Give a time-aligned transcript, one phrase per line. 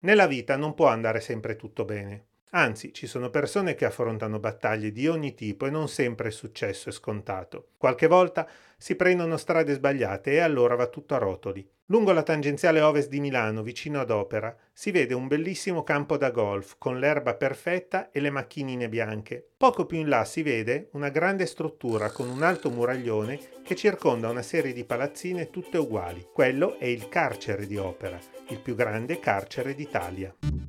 [0.00, 2.26] Nella vita non può andare sempre tutto bene.
[2.50, 6.88] Anzi, ci sono persone che affrontano battaglie di ogni tipo e non sempre il successo
[6.88, 7.70] è scontato.
[7.76, 11.68] Qualche volta si prendono strade sbagliate e allora va tutto a rotoli.
[11.90, 16.30] Lungo la tangenziale ovest di Milano, vicino ad Opera, si vede un bellissimo campo da
[16.30, 19.46] golf con l'erba perfetta e le macchinine bianche.
[19.56, 24.28] Poco più in là si vede una grande struttura con un alto muraglione che circonda
[24.28, 26.28] una serie di palazzine tutte uguali.
[26.30, 28.18] Quello è il carcere di Opera,
[28.48, 30.67] il più grande carcere d'Italia.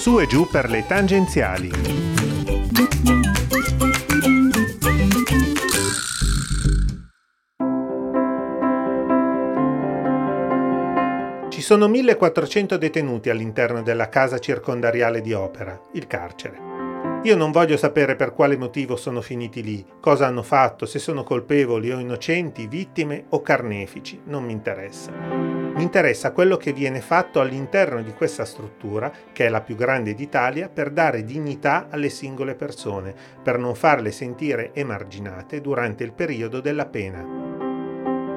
[0.00, 1.70] Su e giù per le tangenziali.
[11.50, 16.69] Ci sono 1400 detenuti all'interno della casa circondariale di Opera, il carcere.
[17.24, 21.22] Io non voglio sapere per quale motivo sono finiti lì, cosa hanno fatto, se sono
[21.22, 25.12] colpevoli o innocenti, vittime o carnefici, non mi interessa.
[25.12, 30.14] Mi interessa quello che viene fatto all'interno di questa struttura, che è la più grande
[30.14, 36.60] d'Italia, per dare dignità alle singole persone, per non farle sentire emarginate durante il periodo
[36.60, 37.22] della pena.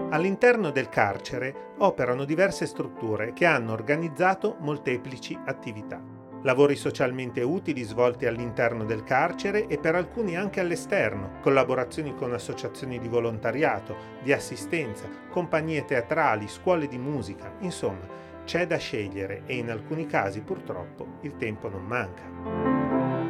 [0.09, 8.25] All'interno del carcere operano diverse strutture che hanno organizzato molteplici attività lavori socialmente utili svolti
[8.25, 15.07] all'interno del carcere e per alcuni anche all'esterno, collaborazioni con associazioni di volontariato, di assistenza,
[15.29, 21.37] compagnie teatrali, scuole di musica, insomma, c'è da scegliere e in alcuni casi purtroppo il
[21.37, 22.81] tempo non manca.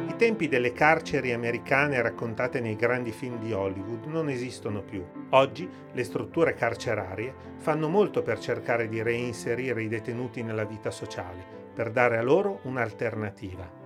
[0.08, 5.04] I tempi delle carceri americane raccontate nei grandi film di Hollywood non esistono più.
[5.30, 11.53] Oggi le strutture carcerarie fanno molto per cercare di reinserire i detenuti nella vita sociale,
[11.74, 13.82] per dare a loro un'alternativa.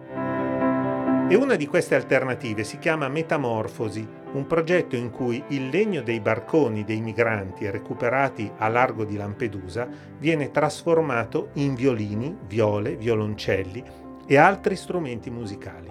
[1.31, 6.21] E una di queste alternative si chiama Metamorfosi, un progetto in cui il legno dei
[6.21, 9.87] barconi dei migranti recuperati a largo di Lampedusa
[10.19, 13.85] viene trasformato in violini, viole, violoncelli
[14.27, 15.91] e altri strumenti musicali.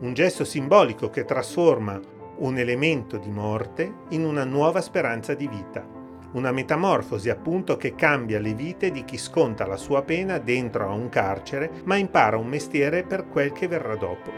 [0.00, 2.00] Un gesto simbolico che trasforma
[2.36, 5.97] un elemento di morte in una nuova speranza di vita
[6.32, 10.92] una metamorfosi appunto che cambia le vite di chi sconta la sua pena dentro a
[10.92, 14.30] un carcere ma impara un mestiere per quel che verrà dopo.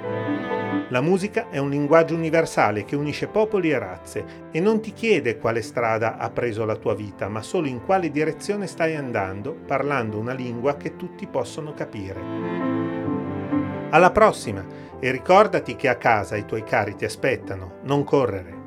[0.91, 5.39] La musica è un linguaggio universale che unisce popoli e razze e non ti chiede
[5.39, 10.19] quale strada ha preso la tua vita, ma solo in quale direzione stai andando, parlando
[10.19, 12.21] una lingua che tutti possono capire.
[13.91, 14.65] Alla prossima
[14.99, 18.60] e ricordati che a casa i tuoi cari ti aspettano, non correre.